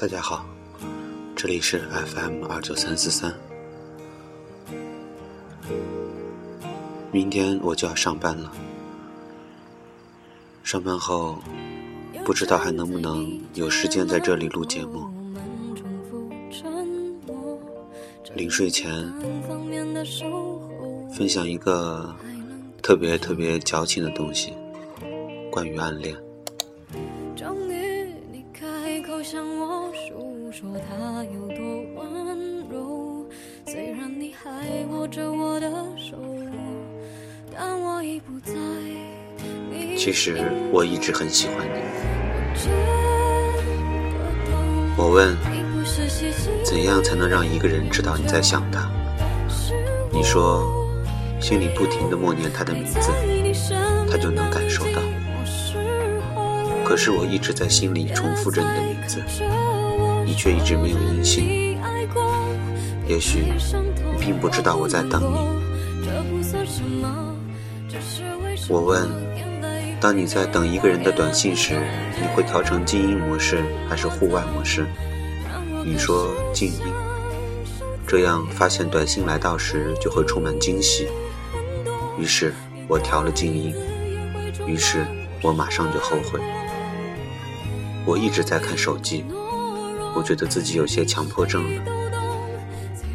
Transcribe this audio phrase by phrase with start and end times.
[0.00, 0.46] 大家好，
[1.36, 3.34] 这里是 FM 二九三四三。
[7.12, 8.50] 明天我就要上班了，
[10.64, 11.38] 上班后
[12.24, 15.06] 不知道还能不能有时间在这里录节目。
[18.34, 19.12] 临睡前
[21.12, 22.16] 分享一个
[22.80, 24.54] 特别特别矫情的东西，
[25.50, 26.16] 关于暗恋。
[39.96, 40.34] 其实
[40.72, 41.80] 我一直很喜欢你。
[44.96, 45.36] 我问，
[46.64, 48.90] 怎样才能让一个人知道你在想他？
[50.10, 50.64] 你说，
[51.38, 53.10] 心里不停的默念他的名字，
[54.10, 55.02] 他就能感受到。
[56.84, 59.22] 可是我一直在心里重复着你的名字，
[60.30, 61.76] 你却一直没有音信。
[63.08, 63.46] 也许
[64.12, 65.36] 你并不知道我在等你。
[68.68, 69.10] 我问。
[70.00, 71.78] 当你在等一个人的短信时，
[72.18, 74.86] 你会调成静音模式还是户外模式？
[75.84, 76.80] 你说静音，
[78.06, 81.08] 这样发现短信来到时就会充满惊喜。
[82.16, 82.54] 于是
[82.86, 83.74] 我调了静音，
[84.64, 85.04] 于是
[85.42, 86.40] 我马上就后悔。
[88.06, 89.24] 我一直在看手机，
[90.14, 91.82] 我觉得自己有些强迫症了。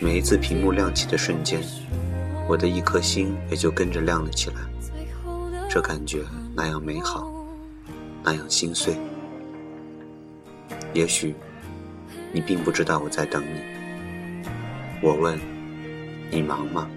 [0.00, 1.60] 每一次屏幕亮起的瞬间，
[2.48, 4.56] 我的一颗心也就跟着亮了起来。
[5.68, 6.24] 这感觉
[6.54, 7.32] 那样美好，
[8.24, 8.96] 那样心碎。
[10.92, 11.34] 也许
[12.32, 13.60] 你并不知道我在等你。
[15.02, 15.38] 我问
[16.30, 16.88] 你忙吗？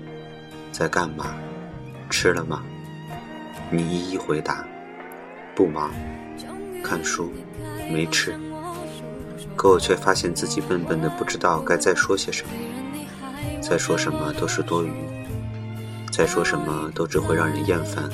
[0.71, 1.35] 在干嘛？
[2.09, 2.63] 吃了吗？
[3.69, 4.65] 你一一回答：
[5.55, 5.91] 不忙，
[6.83, 7.31] 看书，
[7.91, 8.33] 没吃。
[9.55, 12.49] 可我却发现自己笨笨的，不知道该再说些什么。
[13.61, 14.91] 再说什么都是多余，
[16.11, 18.09] 再说什么都只会让人厌烦。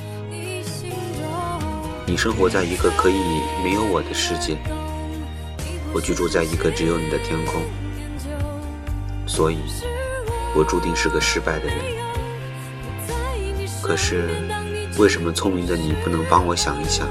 [2.06, 3.20] 你生活在一个可以
[3.64, 4.58] 没有我的世界，
[5.94, 7.62] 我居住在一个只有你的天空，
[9.28, 9.58] 所以，
[10.56, 11.78] 我注定是个失败的人。
[13.82, 14.30] 可是，
[14.98, 17.08] 为什么聪明的你不能帮我想一想？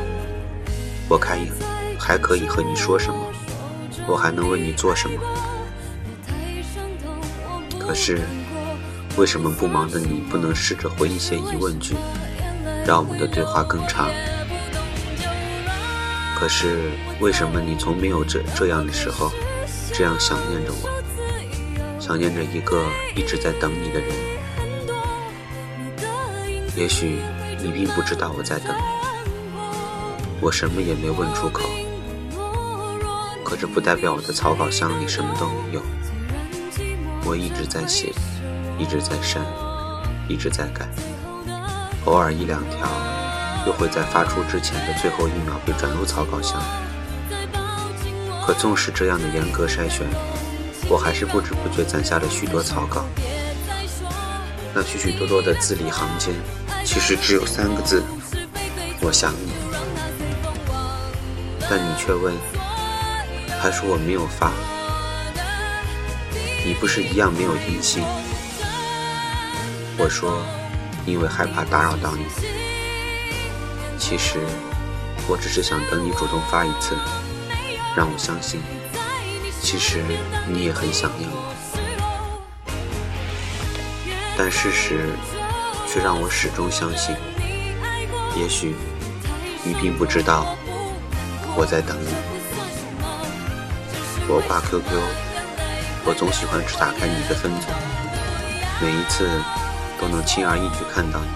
[1.08, 1.40] 我还
[1.98, 3.27] 还可以和你说什么？
[4.08, 5.20] 我还能为你做什么？
[7.78, 8.20] 可是，
[9.18, 11.94] 为什么不忙的你不能试着回一些疑问句，
[12.86, 14.10] 让我们的对话更长？
[16.34, 19.30] 可是，为什么你从没有这这样的时候，
[19.92, 22.82] 这样想念着我，想念着一个
[23.14, 24.08] 一直在等你的人？
[26.76, 27.18] 也许
[27.60, 28.74] 你并不知道我在等，
[30.40, 31.68] 我什么也没问出口，
[33.48, 35.82] 可这不代表我的草稿箱里什么都没有。
[37.24, 38.12] 我一直在写，
[38.78, 39.42] 一直在删，
[40.28, 40.86] 一直在改，
[42.04, 42.86] 偶尔一两条。
[43.66, 46.62] 又会在发出之前的最后一秒被转入草稿箱。
[48.46, 50.06] 可纵使这样的严格筛选，
[50.90, 53.06] 我还是不知不觉攒下了许多草稿。
[54.74, 56.34] 那许许多多的字里行间，
[56.84, 58.02] 其实只有三个字：
[59.00, 59.52] 我想你。
[61.68, 62.34] 但你却问，
[63.60, 64.52] 还说我没有发，
[66.64, 68.04] 你不是一样没有音信？
[69.98, 70.40] 我说，
[71.04, 72.24] 因为害怕打扰到你。
[73.98, 74.38] 其实，
[75.26, 76.96] 我只是想等你主动发一次，
[77.96, 78.60] 让我相信，
[79.60, 80.04] 其实
[80.46, 81.52] 你也很想念我。
[84.36, 85.10] 但事实
[85.88, 87.16] 却让我始终相信，
[88.36, 88.76] 也许
[89.64, 90.56] 你并不知道
[91.56, 92.37] 我在等你。
[94.30, 94.84] 我挂 QQ，
[96.04, 97.66] 我总喜欢只打开你的分组，
[98.78, 99.26] 每一次
[99.98, 101.28] 都能轻而易举看到你。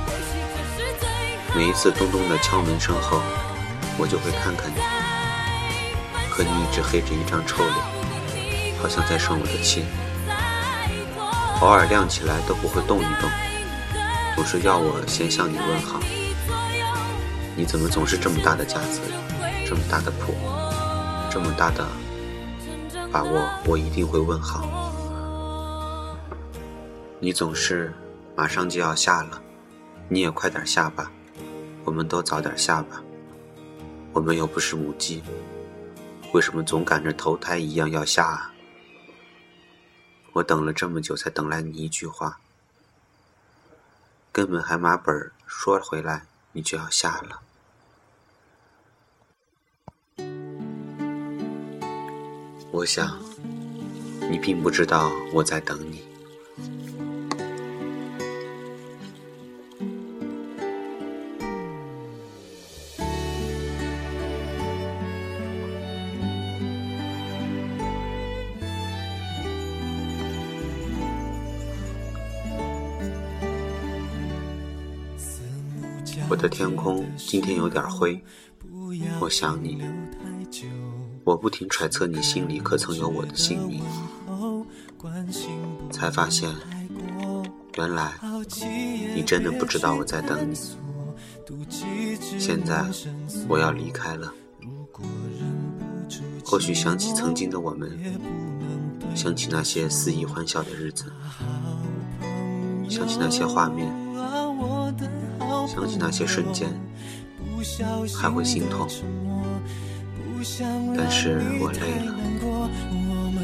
[1.57, 3.23] 每一次咚咚的敲门声后，
[3.97, 4.77] 我就会看看你，
[6.31, 9.87] 可你一直黑着一张臭脸，好像在生我的气。
[11.63, 13.31] 偶尔亮起来都不会动一动，
[14.37, 15.99] 总是要我先向你问好。
[17.57, 19.01] 你怎么总是这么大的架子，
[19.67, 20.35] 这么大的谱，
[21.31, 21.87] 这么大的
[23.13, 23.47] 把握？
[23.67, 24.67] 我一定会问好。
[27.21, 27.93] 你总是
[28.35, 29.41] 马上就要下了，
[30.09, 31.13] 你也快点下吧。
[31.85, 33.03] 我们都早点下吧，
[34.15, 35.23] 我们又不是母鸡，
[36.33, 38.53] 为什么总赶着投胎一样要下啊？
[40.33, 42.39] 我等了这么久，才等来你一句话，
[44.33, 46.23] 根本还马本说回来，
[46.53, 47.41] 你就要下了。
[52.83, 53.17] 我想，
[54.29, 56.03] 你并不知道我在等你。
[76.29, 78.21] 我的天空今天有点灰，
[79.21, 79.81] 我想你。
[81.25, 83.83] 我不停揣测你心里可曾有我的姓名，
[85.91, 86.51] 才发现，
[87.77, 88.13] 原来
[89.15, 90.57] 你真的不知道我在等你。
[92.39, 92.85] 现在
[93.49, 94.33] 我要离开了，
[96.45, 97.91] 或许想起曾经的我们，
[99.15, 101.05] 想起那些肆意欢笑的日子，
[102.89, 103.93] 想起那些画面，
[105.69, 106.69] 想起那些瞬间，
[108.13, 108.89] 还会心痛。
[110.97, 112.15] 但是我累了，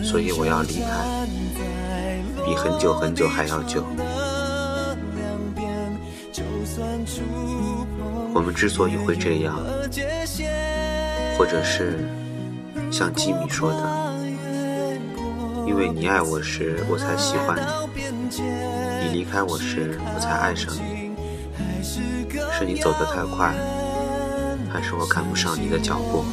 [0.03, 1.27] 所以我要离开，
[2.45, 3.85] 比很久很久还要久。
[8.35, 9.57] 我们之所以会这样，
[11.37, 11.99] 或者是
[12.91, 14.17] 像吉米说的，
[15.67, 18.43] 因为你爱我时我才喜欢你，
[19.05, 21.09] 你离开我时我才爱上你。
[22.53, 23.55] 是你走得太快，
[24.69, 26.25] 还是我赶不上你的脚步？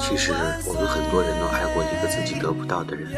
[0.00, 0.32] 其实
[0.66, 3.10] 我们很多人都爱过一个自己得不到的人，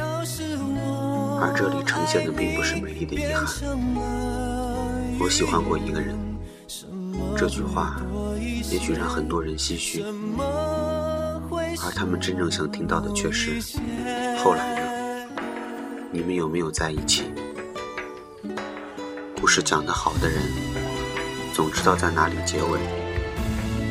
[1.40, 3.46] 而这里呈现的并不是美丽的遗憾。
[5.18, 6.14] 我喜欢过一个人，
[7.36, 8.00] 这句话
[8.70, 10.04] 也许让很多人唏嘘，
[11.84, 13.60] 而他们真正想听到的却是：
[14.38, 14.80] 后来呢？
[16.12, 17.24] 你们有没有在一起？
[19.40, 20.42] 故事讲得好的人，
[21.56, 22.78] 总知道在哪里结尾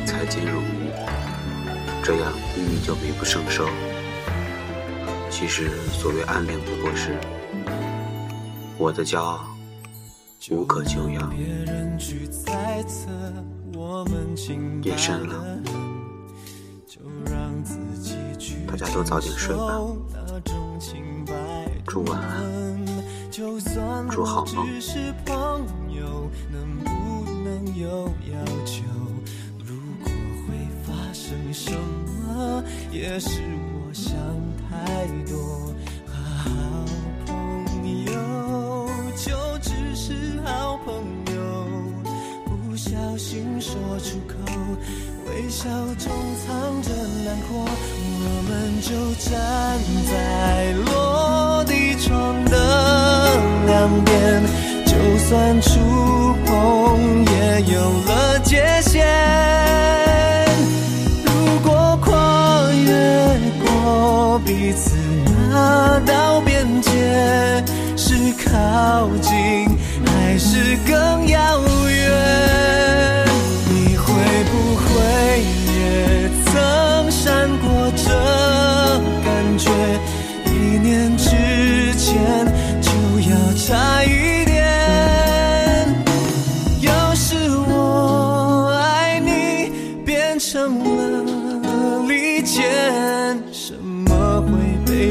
[0.06, 0.92] 才见容易，
[2.00, 3.66] 这样秘密就美不胜收。
[5.28, 7.18] 其实所谓暗恋，不过是
[8.78, 9.44] 我的骄傲
[10.48, 11.28] 无可救药。
[14.84, 15.44] 夜深了，
[18.68, 19.80] 大家都早点睡吧，
[21.84, 22.46] 祝晚安。
[24.08, 24.68] 祝好梦。
[27.78, 27.86] 有
[28.32, 28.82] 要求？
[29.58, 30.10] 如果
[30.46, 33.28] 会发生什么，也是
[33.74, 34.16] 我想
[34.70, 35.36] 太多。
[36.06, 36.50] 和好
[37.26, 40.94] 朋友，就只是好朋
[41.34, 41.38] 友。
[42.46, 44.34] 不小心说出口，
[45.28, 45.68] 微笑
[45.98, 46.10] 中
[46.46, 46.90] 藏着
[47.24, 47.68] 难过。
[48.18, 48.90] 我们就
[49.20, 49.30] 站
[50.10, 52.54] 在落地窗的。
[53.66, 54.42] 两边，
[54.86, 55.70] 就算触
[56.46, 57.24] 碰，
[57.60, 59.06] 有了界限。
[61.24, 64.96] 如果跨越过彼此
[65.50, 66.90] 那道边界，
[67.96, 68.14] 是
[68.44, 69.68] 靠近
[70.04, 71.55] 还是更遥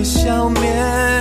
[0.05, 1.14] 消灭？